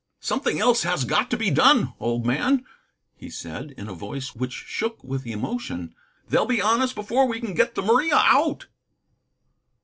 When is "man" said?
2.25-2.65